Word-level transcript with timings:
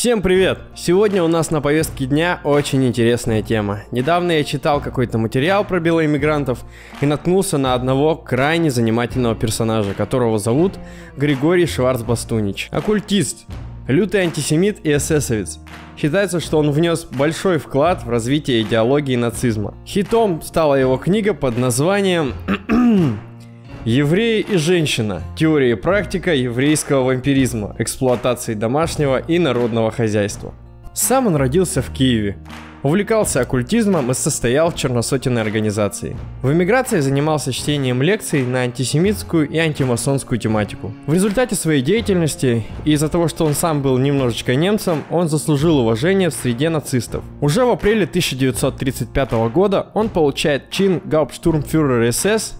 Всем 0.00 0.22
привет! 0.22 0.60
Сегодня 0.74 1.22
у 1.22 1.28
нас 1.28 1.50
на 1.50 1.60
повестке 1.60 2.06
дня 2.06 2.40
очень 2.42 2.86
интересная 2.86 3.42
тема. 3.42 3.80
Недавно 3.90 4.32
я 4.32 4.44
читал 4.44 4.80
какой-то 4.80 5.18
материал 5.18 5.62
про 5.62 5.78
белоиммигрантов 5.78 6.60
и 7.02 7.04
наткнулся 7.04 7.58
на 7.58 7.74
одного 7.74 8.16
крайне 8.16 8.70
занимательного 8.70 9.34
персонажа, 9.34 9.92
которого 9.92 10.38
зовут 10.38 10.78
Григорий 11.18 11.66
Шварцбастунич. 11.66 12.68
Оккультист, 12.70 13.44
лютый 13.88 14.22
антисемит 14.22 14.78
и 14.84 14.96
эсэсовец. 14.96 15.58
Считается, 15.98 16.40
что 16.40 16.56
он 16.56 16.70
внес 16.70 17.04
большой 17.04 17.58
вклад 17.58 18.02
в 18.02 18.08
развитие 18.08 18.62
идеологии 18.62 19.16
нацизма. 19.16 19.74
Хитом 19.86 20.40
стала 20.40 20.76
его 20.76 20.96
книга 20.96 21.34
под 21.34 21.58
названием 21.58 22.32
Евреи 23.90 24.46
и 24.48 24.56
женщина. 24.56 25.20
Теория 25.34 25.72
и 25.72 25.74
практика 25.74 26.32
еврейского 26.32 27.02
вампиризма, 27.02 27.74
эксплуатации 27.80 28.54
домашнего 28.54 29.18
и 29.18 29.40
народного 29.40 29.90
хозяйства. 29.90 30.54
Сам 30.94 31.26
он 31.26 31.34
родился 31.34 31.82
в 31.82 31.90
Киеве. 31.90 32.36
Увлекался 32.84 33.40
оккультизмом 33.40 34.12
и 34.12 34.14
состоял 34.14 34.70
в 34.70 34.76
черносотенной 34.76 35.42
организации. 35.42 36.16
В 36.40 36.52
эмиграции 36.52 37.00
занимался 37.00 37.52
чтением 37.52 38.00
лекций 38.00 38.46
на 38.46 38.60
антисемитскую 38.60 39.50
и 39.50 39.58
антимасонскую 39.58 40.38
тематику. 40.38 40.94
В 41.08 41.12
результате 41.12 41.56
своей 41.56 41.82
деятельности 41.82 42.64
и 42.84 42.92
из-за 42.92 43.08
того, 43.08 43.26
что 43.26 43.44
он 43.44 43.54
сам 43.54 43.82
был 43.82 43.98
немножечко 43.98 44.54
немцем, 44.54 45.02
он 45.10 45.28
заслужил 45.28 45.80
уважение 45.80 46.30
в 46.30 46.34
среде 46.34 46.68
нацистов. 46.68 47.24
Уже 47.40 47.64
в 47.64 47.70
апреле 47.70 48.04
1935 48.04 49.32
года 49.52 49.88
он 49.94 50.10
получает 50.10 50.70
чин 50.70 51.02
Гауптштурмфюрер 51.04 52.12
СС 52.12 52.59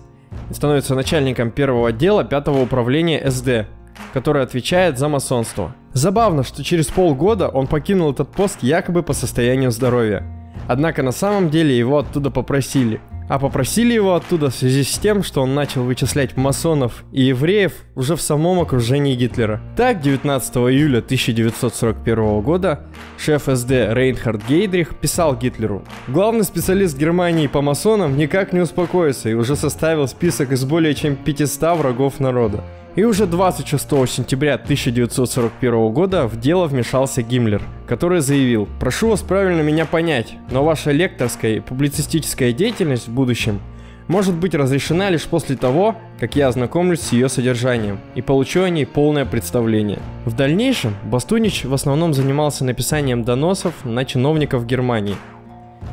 становится 0.50 0.94
начальником 0.94 1.50
первого 1.50 1.88
отдела 1.88 2.24
пятого 2.24 2.62
управления 2.62 3.30
СД, 3.30 3.66
который 4.12 4.42
отвечает 4.42 4.98
за 4.98 5.08
масонство. 5.08 5.74
Забавно, 5.92 6.42
что 6.44 6.62
через 6.64 6.86
полгода 6.86 7.48
он 7.48 7.66
покинул 7.66 8.12
этот 8.12 8.30
пост 8.30 8.62
якобы 8.62 9.02
по 9.02 9.12
состоянию 9.12 9.70
здоровья. 9.70 10.24
Однако 10.68 11.02
на 11.02 11.12
самом 11.12 11.50
деле 11.50 11.76
его 11.76 11.98
оттуда 11.98 12.30
попросили– 12.30 13.00
а 13.30 13.38
попросили 13.38 13.94
его 13.94 14.16
оттуда 14.16 14.50
в 14.50 14.54
связи 14.56 14.82
с 14.82 14.98
тем, 14.98 15.22
что 15.22 15.42
он 15.42 15.54
начал 15.54 15.84
вычислять 15.84 16.36
масонов 16.36 17.04
и 17.12 17.22
евреев 17.22 17.72
уже 17.94 18.16
в 18.16 18.20
самом 18.20 18.58
окружении 18.58 19.14
Гитлера. 19.14 19.62
Так, 19.76 20.00
19 20.00 20.56
июля 20.56 20.98
1941 20.98 22.40
года 22.40 22.80
шеф 23.16 23.44
СД 23.46 23.70
Рейнхард 23.70 24.44
Гейдрих 24.48 24.96
писал 24.96 25.36
Гитлеру 25.36 25.84
«Главный 26.08 26.42
специалист 26.42 26.98
Германии 26.98 27.46
по 27.46 27.62
масонам 27.62 28.16
никак 28.16 28.52
не 28.52 28.58
успокоится 28.58 29.28
и 29.28 29.34
уже 29.34 29.54
составил 29.54 30.08
список 30.08 30.50
из 30.50 30.64
более 30.64 30.94
чем 30.94 31.14
500 31.14 31.78
врагов 31.78 32.18
народа. 32.18 32.64
И 32.96 33.04
уже 33.04 33.26
26 33.26 33.88
сентября 34.08 34.54
1941 34.54 35.92
года 35.92 36.26
в 36.26 36.40
дело 36.40 36.66
вмешался 36.66 37.22
Гиммлер, 37.22 37.62
который 37.86 38.20
заявил 38.20 38.68
«Прошу 38.80 39.10
вас 39.10 39.20
правильно 39.20 39.60
меня 39.60 39.86
понять, 39.86 40.34
но 40.50 40.64
ваша 40.64 40.90
лекторская 40.90 41.56
и 41.56 41.60
публицистическая 41.60 42.52
деятельность 42.52 43.06
в 43.06 43.12
будущем 43.12 43.60
может 44.08 44.34
быть 44.34 44.56
разрешена 44.56 45.08
лишь 45.08 45.26
после 45.26 45.56
того, 45.56 45.94
как 46.18 46.34
я 46.34 46.48
ознакомлюсь 46.48 47.00
с 47.00 47.12
ее 47.12 47.28
содержанием 47.28 48.00
и 48.16 48.22
получу 48.22 48.64
о 48.64 48.68
ней 48.68 48.86
полное 48.86 49.24
представление. 49.24 50.00
В 50.24 50.34
дальнейшем 50.34 50.96
Бастунич 51.04 51.64
в 51.64 51.72
основном 51.72 52.12
занимался 52.12 52.64
написанием 52.64 53.22
доносов 53.22 53.72
на 53.84 54.04
чиновников 54.04 54.66
Германии. 54.66 55.14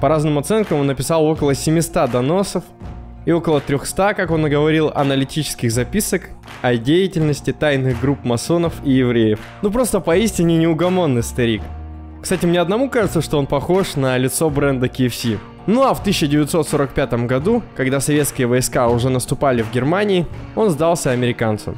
По 0.02 0.10
разным 0.10 0.40
оценкам 0.40 0.80
он 0.80 0.88
написал 0.88 1.26
около 1.26 1.54
700 1.54 2.10
доносов 2.10 2.64
и 3.28 3.32
около 3.34 3.60
300, 3.60 4.14
как 4.14 4.32
он 4.32 4.48
и 4.48 4.50
говорил, 4.50 4.90
аналитических 4.96 5.70
записок 5.70 6.30
о 6.62 6.78
деятельности 6.78 7.52
тайных 7.52 8.00
групп 8.00 8.24
масонов 8.24 8.74
и 8.86 8.92
евреев. 8.94 9.40
Ну 9.62 9.70
просто 9.70 10.00
поистине 10.00 10.58
неугомонный 10.58 11.24
старик. 11.24 11.62
Кстати, 12.22 12.46
мне 12.46 12.62
одному 12.62 12.90
кажется, 12.90 13.22
что 13.22 13.38
он 13.38 13.46
похож 13.46 13.98
на 13.98 14.18
лицо 14.18 14.50
бренда 14.50 14.88
KFC. 14.88 15.40
Ну 15.66 15.84
а 15.84 15.94
в 15.94 16.00
1945 16.00 17.26
году, 17.26 17.64
когда 17.76 18.00
советские 18.00 18.48
войска 18.48 18.88
уже 18.88 19.10
наступали 19.10 19.62
в 19.62 19.74
Германии, 19.74 20.26
он 20.56 20.70
сдался 20.70 21.12
американцам. 21.12 21.78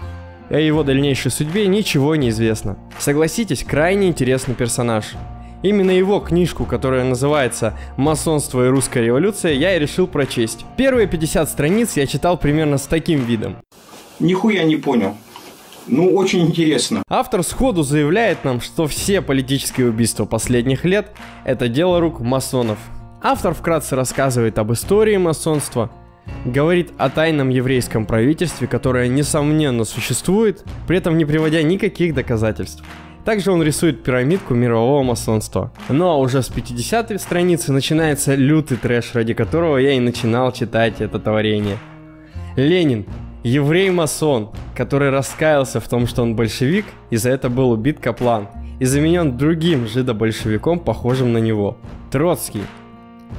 И 0.51 0.53
о 0.53 0.59
его 0.59 0.83
дальнейшей 0.83 1.31
судьбе 1.31 1.65
ничего 1.65 2.15
не 2.15 2.29
известно. 2.29 2.77
Согласитесь, 2.99 3.63
крайне 3.63 4.07
интересный 4.07 4.53
персонаж. 4.53 5.15
Именно 5.61 5.91
его 5.91 6.19
книжку, 6.21 6.65
которая 6.65 7.03
называется 7.03 7.77
«Масонство 7.97 8.65
и 8.65 8.69
русская 8.69 9.03
революция», 9.03 9.53
я 9.53 9.75
и 9.75 9.79
решил 9.79 10.07
прочесть. 10.07 10.65
Первые 10.77 11.05
50 11.07 11.49
страниц 11.49 11.97
я 11.97 12.07
читал 12.07 12.37
примерно 12.37 12.77
с 12.77 12.87
таким 12.87 13.21
видом. 13.25 13.57
Нихуя 14.19 14.63
не 14.63 14.77
понял. 14.77 15.17
Ну, 15.87 16.15
очень 16.15 16.41
интересно. 16.47 17.03
Автор 17.09 17.43
сходу 17.43 17.83
заявляет 17.83 18.45
нам, 18.45 18.61
что 18.61 18.87
все 18.87 19.21
политические 19.21 19.89
убийства 19.89 20.25
последних 20.25 20.85
лет– 20.85 21.11
это 21.45 21.67
дело 21.67 21.99
рук 21.99 22.21
масонов. 22.21 22.77
Автор 23.21 23.53
вкратце 23.53 23.97
рассказывает 23.97 24.57
об 24.59 24.71
истории 24.71 25.17
масонства, 25.17 25.91
говорит 26.45 26.91
о 26.97 27.09
тайном 27.09 27.49
еврейском 27.49 28.05
правительстве, 28.05 28.67
которое, 28.67 29.09
несомненно, 29.09 29.83
существует, 29.83 30.63
при 30.87 30.97
этом 30.97 31.17
не 31.17 31.25
приводя 31.25 31.61
никаких 31.63 32.13
доказательств. 32.13 32.83
Также 33.25 33.51
он 33.51 33.61
рисует 33.61 34.03
пирамидку 34.03 34.53
мирового 34.53 35.03
масонства. 35.03 35.71
Ну 35.89 36.07
а 36.07 36.17
уже 36.17 36.41
с 36.41 36.49
50-й 36.49 37.19
страницы 37.19 37.71
начинается 37.71 38.35
лютый 38.35 38.77
трэш, 38.77 39.13
ради 39.13 39.33
которого 39.33 39.77
я 39.77 39.93
и 39.93 39.99
начинал 39.99 40.51
читать 40.51 41.01
это 41.01 41.19
творение. 41.19 41.77
Ленин, 42.55 43.05
еврей-масон, 43.43 44.49
который 44.75 45.09
раскаялся 45.09 45.79
в 45.79 45.87
том, 45.87 46.07
что 46.07 46.23
он 46.23 46.35
большевик, 46.35 46.85
и 47.09 47.17
за 47.17 47.29
это 47.29 47.49
был 47.49 47.71
убит 47.71 47.99
Каплан, 47.99 48.47
и 48.79 48.85
заменен 48.85 49.37
другим 49.37 49.87
жидо-большевиком, 49.87 50.79
похожим 50.79 51.33
на 51.33 51.37
него. 51.37 51.77
Троцкий, 52.11 52.63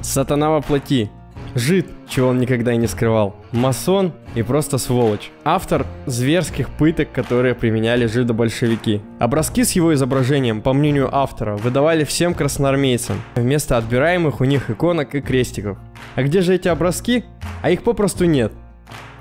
сатана 0.03 0.51
во 0.51 0.61
плоти, 0.61 1.11
Жид, 1.55 1.87
чего 2.09 2.29
он 2.29 2.39
никогда 2.39 2.73
и 2.73 2.77
не 2.77 2.87
скрывал. 2.87 3.35
Масон 3.53 4.13
и 4.35 4.43
просто 4.43 4.79
сволочь. 4.79 5.31
Автор 5.45 5.87
зверских 6.07 6.69
пыток, 6.69 7.11
которые 7.13 7.55
применяли 7.55 8.07
жидо-большевики. 8.07 9.01
Образки 9.19 9.65
с 9.65 9.73
его 9.73 9.93
изображением, 9.95 10.63
по 10.63 10.73
мнению 10.73 11.15
автора, 11.15 11.57
выдавали 11.57 12.05
всем 12.05 12.35
красноармейцам, 12.35 13.21
вместо 13.35 13.77
отбираемых 13.77 14.41
у 14.41 14.45
них 14.45 14.71
иконок 14.71 15.15
и 15.15 15.21
крестиков. 15.21 15.79
А 16.15 16.23
где 16.23 16.41
же 16.41 16.55
эти 16.55 16.69
образки? 16.69 17.25
А 17.63 17.71
их 17.71 17.83
попросту 17.83 18.27
нет. 18.27 18.53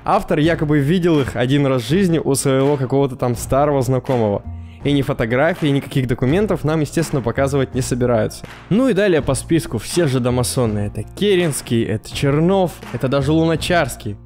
Автор 0.04 0.38
якобы 0.38 0.78
видел 0.78 1.20
их 1.20 1.36
один 1.36 1.66
раз 1.66 1.82
в 1.82 1.88
жизни 1.88 2.18
у 2.18 2.34
своего 2.34 2.76
какого-то 2.76 3.16
там 3.16 3.34
старого 3.36 3.82
знакомого– 3.82 4.42
и 4.84 4.92
ни 4.92 5.02
фотографий, 5.02 5.70
никаких 5.70 6.06
документов 6.06 6.64
нам, 6.64 6.80
естественно, 6.80 7.22
показывать 7.22 7.74
не 7.74 7.82
собираются. 7.82 8.44
Ну 8.68 8.88
и 8.88 8.92
далее 8.92 9.22
по 9.22 9.34
списку 9.34 9.78
все 9.78 10.06
же 10.06 10.20
домасонные. 10.20 10.88
Это 10.88 11.02
Керенский, 11.02 11.82
это 11.84 12.14
Чернов, 12.14 12.72
это 12.92 13.08
даже 13.08 13.32
Луначарский 13.32 14.16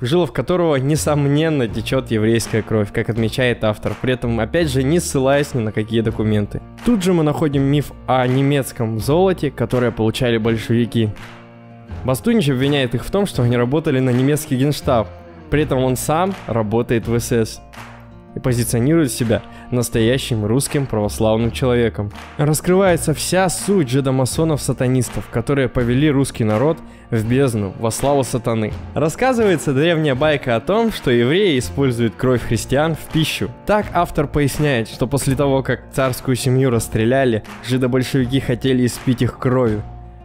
в 0.00 0.32
которого, 0.32 0.76
несомненно, 0.76 1.68
течет 1.68 2.10
еврейская 2.10 2.62
кровь, 2.62 2.92
как 2.92 3.10
отмечает 3.10 3.64
автор, 3.64 3.94
при 4.00 4.14
этом, 4.14 4.40
опять 4.40 4.70
же, 4.70 4.82
не 4.82 4.98
ссылаясь 4.98 5.54
ни 5.54 5.60
на 5.60 5.72
какие 5.72 6.00
документы. 6.00 6.62
Тут 6.86 7.02
же 7.02 7.12
мы 7.12 7.22
находим 7.22 7.62
миф 7.62 7.92
о 8.06 8.26
немецком 8.26 8.98
золоте, 8.98 9.50
которое 9.50 9.90
получали 9.90 10.38
большевики. 10.38 11.10
Бастунич 12.04 12.48
обвиняет 12.48 12.94
их 12.94 13.04
в 13.04 13.10
том, 13.10 13.26
что 13.26 13.42
они 13.42 13.56
работали 13.56 14.00
на 14.00 14.10
немецкий 14.10 14.56
генштаб, 14.56 15.06
при 15.50 15.64
этом 15.64 15.80
он 15.80 15.96
сам 15.96 16.34
работает 16.46 17.06
в 17.06 17.18
СС 17.18 17.60
и 18.34 18.40
позиционирует 18.40 19.12
себя 19.12 19.42
настоящим 19.70 20.44
русским 20.44 20.86
православным 20.86 21.50
человеком. 21.50 22.12
Раскрывается 22.36 23.14
вся 23.14 23.48
суть 23.48 23.88
жидомасонов-сатанистов, 23.88 25.28
которые 25.30 25.68
повели 25.68 26.10
русский 26.10 26.44
народ 26.44 26.78
в 27.10 27.26
бездну 27.26 27.74
во 27.78 27.90
славу 27.90 28.22
сатаны. 28.22 28.72
Рассказывается 28.94 29.72
древняя 29.72 30.14
байка 30.14 30.56
о 30.56 30.60
том, 30.60 30.92
что 30.92 31.10
евреи 31.10 31.58
используют 31.58 32.14
кровь 32.16 32.42
христиан 32.42 32.94
в 32.94 33.12
пищу. 33.12 33.50
Так 33.66 33.86
автор 33.92 34.26
поясняет, 34.26 34.88
что 34.88 35.06
после 35.06 35.34
того, 35.34 35.62
как 35.62 35.90
царскую 35.92 36.36
семью 36.36 36.70
расстреляли, 36.70 37.42
жидобольшевики 37.66 38.40
хотели 38.40 38.86
испить 38.86 39.22
их 39.22 39.38
кровью 39.38 39.82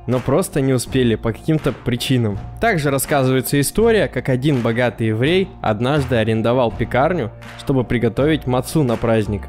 но 0.07 0.19
просто 0.19 0.61
не 0.61 0.73
успели 0.73 1.15
по 1.15 1.31
каким-то 1.31 1.71
причинам. 1.71 2.37
Также 2.59 2.91
рассказывается 2.91 3.59
история, 3.59 4.07
как 4.07 4.29
один 4.29 4.61
богатый 4.61 5.07
еврей 5.07 5.49
однажды 5.61 6.15
арендовал 6.15 6.71
пекарню, 6.71 7.31
чтобы 7.59 7.83
приготовить 7.83 8.47
мацу 8.47 8.83
на 8.83 8.97
праздник. 8.97 9.43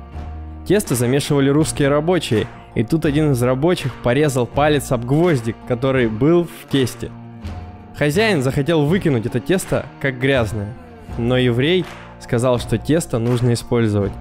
Тесто 0.67 0.95
замешивали 0.95 1.49
русские 1.49 1.89
рабочие, 1.89 2.47
и 2.75 2.83
тут 2.83 3.05
один 3.05 3.33
из 3.33 3.43
рабочих 3.43 3.95
порезал 4.03 4.47
палец 4.47 4.91
об 4.93 5.05
гвоздик, 5.05 5.57
который 5.69 6.09
был 6.09 6.45
в 6.45 6.71
тесте. 6.71 7.11
Хозяин 7.97 8.43
захотел 8.43 8.85
выкинуть 8.85 9.27
это 9.27 9.41
тесто 9.41 9.87
как 10.01 10.19
грязное, 10.19 10.75
но 11.17 11.39
еврей 11.39 11.85
сказал, 12.21 12.59
что 12.59 12.79
тесто 12.79 13.19
нужно 13.19 13.53
использовать. 13.53 14.13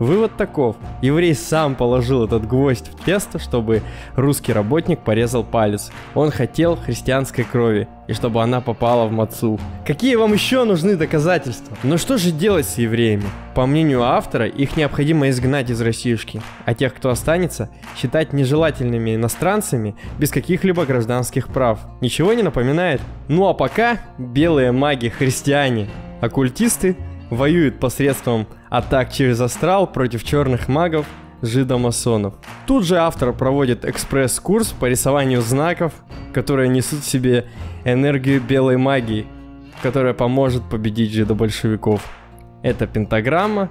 Вывод 0.00 0.38
таков. 0.38 0.76
Еврей 1.02 1.34
сам 1.34 1.74
положил 1.74 2.24
этот 2.24 2.48
гвоздь 2.48 2.88
в 2.88 3.04
тесто, 3.04 3.38
чтобы 3.38 3.82
русский 4.16 4.54
работник 4.54 5.00
порезал 5.00 5.44
палец. 5.44 5.92
Он 6.14 6.30
хотел 6.30 6.76
христианской 6.76 7.44
крови, 7.44 7.86
и 8.08 8.14
чтобы 8.14 8.42
она 8.42 8.62
попала 8.62 9.06
в 9.06 9.12
мацу. 9.12 9.60
Какие 9.86 10.14
вам 10.16 10.32
еще 10.32 10.64
нужны 10.64 10.96
доказательства? 10.96 11.76
Но 11.82 11.98
что 11.98 12.16
же 12.16 12.30
делать 12.30 12.64
с 12.64 12.78
евреями? 12.78 13.24
По 13.54 13.66
мнению 13.66 14.02
автора, 14.02 14.46
их 14.46 14.78
необходимо 14.78 15.28
изгнать 15.28 15.68
из 15.68 15.82
Россиюшки, 15.82 16.40
а 16.64 16.72
тех, 16.72 16.94
кто 16.94 17.10
останется, 17.10 17.68
считать 17.94 18.32
нежелательными 18.32 19.16
иностранцами 19.16 19.96
без 20.18 20.30
каких-либо 20.30 20.86
гражданских 20.86 21.48
прав. 21.48 21.78
Ничего 22.00 22.32
не 22.32 22.42
напоминает? 22.42 23.02
Ну 23.28 23.46
а 23.48 23.52
пока 23.52 23.98
белые 24.16 24.72
маги-христиане, 24.72 25.90
оккультисты 26.22 26.96
воюют 27.28 27.78
посредством 27.78 28.46
атак 28.70 29.12
через 29.12 29.40
астрал 29.40 29.86
против 29.86 30.24
черных 30.24 30.68
магов, 30.68 31.06
жидомасонов. 31.42 32.34
Тут 32.66 32.84
же 32.84 32.98
автор 32.98 33.32
проводит 33.32 33.84
экспресс-курс 33.84 34.68
по 34.68 34.86
рисованию 34.86 35.42
знаков, 35.42 35.92
которые 36.32 36.68
несут 36.68 37.00
в 37.00 37.08
себе 37.08 37.46
энергию 37.84 38.40
белой 38.40 38.76
магии, 38.76 39.26
которая 39.82 40.14
поможет 40.14 40.62
победить 40.68 41.12
жидобольшевиков. 41.12 42.02
Это 42.62 42.86
пентаграмма 42.86 43.70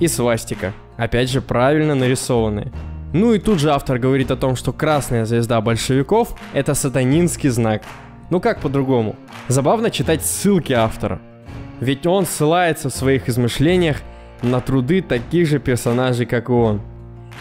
и 0.00 0.06
свастика, 0.06 0.72
опять 0.96 1.30
же 1.30 1.40
правильно 1.40 1.94
нарисованные. 1.94 2.72
Ну 3.14 3.32
и 3.32 3.38
тут 3.38 3.58
же 3.58 3.70
автор 3.70 3.98
говорит 3.98 4.30
о 4.30 4.36
том, 4.36 4.54
что 4.54 4.72
красная 4.72 5.24
звезда 5.24 5.62
большевиков– 5.62 6.38
это 6.52 6.74
сатанинский 6.74 7.48
знак. 7.48 7.82
Ну 8.28 8.38
как 8.38 8.60
по-другому? 8.60 9.16
Забавно 9.48 9.90
читать 9.90 10.22
ссылки 10.22 10.74
автора. 10.74 11.18
Ведь 11.80 12.06
он 12.06 12.26
ссылается 12.26 12.90
в 12.90 12.94
своих 12.94 13.30
измышлениях 13.30 14.02
на 14.42 14.60
труды 14.60 15.02
таких 15.02 15.46
же 15.46 15.58
персонажей, 15.58 16.26
как 16.26 16.48
и 16.48 16.52
он. 16.52 16.80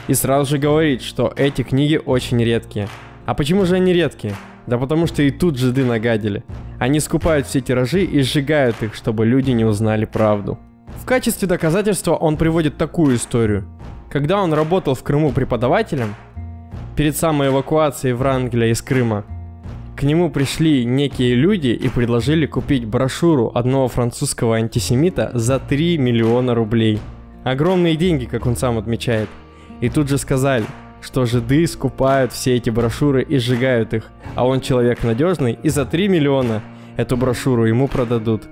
И 0.07 0.13
сразу 0.13 0.51
же 0.51 0.57
говорит, 0.57 1.01
что 1.01 1.33
эти 1.35 1.63
книги 1.63 1.99
очень 2.03 2.43
редкие. 2.43 2.87
А 3.25 3.33
почему 3.33 3.65
же 3.65 3.75
они 3.75 3.93
редкие? 3.93 4.33
Да 4.67 4.77
потому 4.77 5.07
что 5.07 5.23
и 5.23 5.31
тут 5.31 5.57
жиды 5.57 5.85
нагадили. 5.85 6.43
Они 6.79 6.99
скупают 6.99 7.47
все 7.47 7.61
тиражи 7.61 8.03
и 8.03 8.21
сжигают 8.21 8.81
их, 8.83 8.95
чтобы 8.95 9.25
люди 9.25 9.51
не 9.51 9.65
узнали 9.65 10.05
правду. 10.05 10.59
В 10.97 11.05
качестве 11.05 11.47
доказательства 11.47 12.15
он 12.15 12.37
приводит 12.37 12.77
такую 12.77 13.15
историю. 13.15 13.67
Когда 14.09 14.41
он 14.41 14.53
работал 14.53 14.95
в 14.95 15.03
Крыму 15.03 15.31
преподавателем, 15.31 16.15
перед 16.95 17.15
самой 17.15 17.49
эвакуацией 17.49 18.13
Врангеля 18.13 18.71
из 18.71 18.81
Крыма, 18.81 19.25
к 19.97 20.03
нему 20.03 20.29
пришли 20.29 20.85
некие 20.85 21.33
люди 21.33 21.69
и 21.69 21.89
предложили 21.89 22.45
купить 22.45 22.85
брошюру 22.85 23.51
одного 23.55 23.87
французского 23.87 24.57
антисемита 24.57 25.31
за 25.33 25.59
3 25.59 25.97
миллиона 25.97 26.53
рублей. 26.53 26.99
Огромные 27.43 27.95
деньги, 27.95 28.25
как 28.25 28.45
он 28.45 28.55
сам 28.55 28.77
отмечает. 28.77 29.27
И 29.81 29.89
тут 29.89 30.07
же 30.07 30.19
сказали, 30.19 30.65
что 31.01 31.25
жиды 31.25 31.65
скупают 31.65 32.31
все 32.31 32.55
эти 32.55 32.69
брошюры 32.69 33.23
и 33.23 33.39
сжигают 33.39 33.95
их, 33.95 34.11
а 34.35 34.45
он 34.45 34.61
человек 34.61 35.03
надежный 35.03 35.57
и 35.63 35.69
за 35.69 35.83
3 35.83 36.07
миллиона 36.09 36.61
эту 36.95 37.17
брошюру 37.17 37.65
ему 37.65 37.87
продадут. 37.87 38.43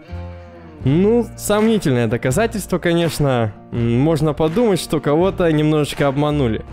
Ну, 0.84 1.28
сомнительное 1.38 2.08
доказательство, 2.08 2.80
конечно. 2.80 3.54
Можно 3.72 4.34
подумать, 4.34 4.80
что 4.80 5.00
кого-то 5.00 5.52
немножечко 5.52 6.08
обманули 6.08 6.66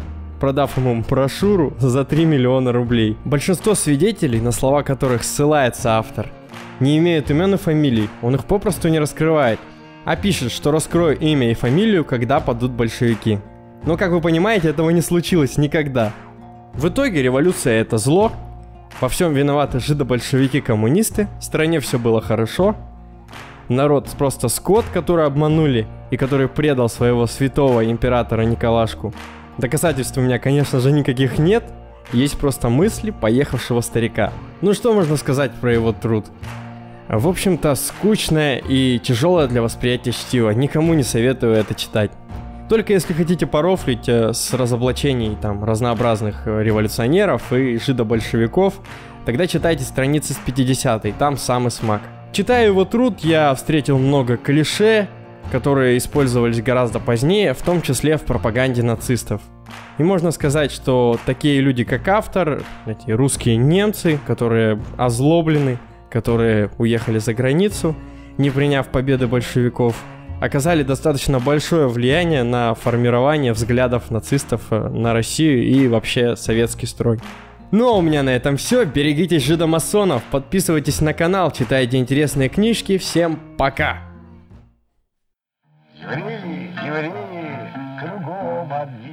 продав 0.43 0.77
ему 0.77 1.05
брошюру 1.09 1.73
за 1.79 2.05
3 2.05 2.25
миллиона 2.25 2.73
рублей. 2.73 3.17
Большинство 3.25 3.77
свидетелей, 3.77 4.41
на 4.41 4.51
слова 4.51 4.83
которых 4.83 5.23
ссылается 5.23 5.99
автор, 5.99 6.33
не 6.81 6.99
имеют 6.99 7.31
имен 7.31 7.55
и 7.55 7.57
фамилий, 7.57 8.09
он 8.23 8.35
их 8.35 8.45
попросту 8.47 8.89
не 8.89 8.99
раскрывает, 8.99 9.61
а 10.05 10.17
пишет, 10.17 10.51
что 10.51 10.73
раскрою 10.73 11.17
имя 11.17 11.53
и 11.53 11.55
фамилию, 11.55 12.05
когда 12.05 12.41
падут 12.41 12.73
большевики. 12.73 13.39
Но, 13.85 13.97
как 13.97 14.11
вы 14.11 14.21
понимаете, 14.21 14.71
этого 14.71 14.91
не 14.91 15.01
случилось 15.01 15.59
никогда. 15.59 16.11
В 16.75 16.89
итоге 16.89 17.23
революция 17.23 17.81
это 17.81 17.97
зло, 17.99 18.33
во 19.01 19.09
всем 19.09 19.33
виноваты 19.35 19.79
жидобольшевики-коммунисты, 19.79 21.29
в 21.39 21.45
стране 21.45 21.79
все 21.79 22.01
было 22.01 22.21
хорошо, 22.21 22.75
народ 23.69 24.09
просто 24.19 24.49
скот, 24.49 24.87
который 24.93 25.25
обманули 25.25 25.87
и 26.11 26.17
который 26.17 26.49
предал 26.49 26.89
своего 26.89 27.29
святого 27.29 27.89
императора 27.89 28.43
Николашку. 28.43 29.15
Доказательств 29.59 30.17
у 30.17 30.21
меня, 30.21 30.39
конечно 30.39 30.81
же, 30.81 30.93
никаких 30.93 31.39
нет. 31.39 31.65
Есть 32.13 32.39
просто 32.39 32.69
мысли 32.69 33.11
поехавшего 33.11 33.81
старика. 33.81 34.33
Ну 34.61 34.75
что 34.75 34.93
можно 34.93 35.17
сказать 35.17 35.53
про 35.53 35.73
его 35.73 35.93
труд? 35.93 36.27
В 37.09 37.29
общем-то, 37.29 37.75
скучное 37.75 38.59
и 38.59 38.99
тяжелое 38.99 39.47
для 39.47 39.63
восприятия 39.63 40.13
чтиво. 40.13 40.51
Никому 40.51 40.95
не 40.95 41.03
советую 41.03 41.55
это 41.55 41.75
читать. 41.75 42.11
Только 42.69 42.95
если 42.95 43.13
хотите 43.13 43.47
порофлить 43.47 44.09
э, 44.09 44.33
с 44.33 44.55
разоблачений 44.55 45.37
там 45.41 45.63
разнообразных 45.63 46.47
э, 46.47 46.63
революционеров 46.63 47.53
и 47.53 47.79
жидобольшевиков, 47.79 48.81
тогда 49.27 49.47
читайте 49.47 49.85
страницы 49.85 50.33
с 50.33 50.39
50-й, 50.39 51.13
там 51.13 51.37
самый 51.37 51.71
смак. 51.71 52.01
Читая 52.33 52.67
его 52.67 52.87
труд, 52.87 53.21
я 53.21 53.55
встретил 53.55 53.99
много 53.99 54.39
клише, 54.39 55.09
которые 55.53 55.99
использовались 55.99 56.63
гораздо 56.63 56.99
позднее, 56.99 57.53
в 57.53 57.61
том 57.61 57.83
числе 57.83 58.17
в 58.17 58.23
пропаганде 58.23 58.83
нацистов. 58.83 59.43
И 59.99 60.03
можно 60.03 60.31
сказать, 60.31 60.73
что 60.73 61.19
такие 61.27 61.61
люди, 61.61 61.85
как 61.85 62.09
автор, 62.09 62.63
эти 62.87 63.11
русские 63.11 63.57
немцы, 63.59 64.19
которые 64.27 64.81
озлоблены, 64.97 65.79
которые 66.11 66.71
уехали 66.79 67.19
за 67.19 67.35
границу, 67.35 67.95
не 68.39 68.49
приняв 68.49 68.89
победы 68.89 69.27
большевиков, 69.27 69.95
оказали 70.41 70.83
достаточно 70.85 71.39
большое 71.39 71.87
влияние 71.87 72.45
на 72.45 72.75
формирование 72.75 73.53
взглядов 73.53 74.11
нацистов 74.11 74.63
э, 74.71 74.89
на 74.89 75.13
Россию 75.13 75.65
и 75.65 75.87
вообще 75.87 76.35
советский 76.35 76.87
строй. 76.87 77.21
Ну 77.73 77.89
а 77.89 77.99
у 77.99 78.01
меня 78.01 78.23
на 78.23 78.31
этом 78.31 78.57
все. 78.57 78.87
Берегитесь 78.87 79.45
жидомасонов, 79.45 80.23
подписывайтесь 80.31 81.03
на 81.03 81.13
канал, 81.13 81.51
читайте 81.51 81.99
интересные 81.99 82.49
книжки. 82.49 82.97
Всем 82.97 83.39
пока! 83.59 84.12
Евреи, 86.03 86.75
евреи, 86.85 87.71
кругом 88.01 88.73
одни. 88.73 89.12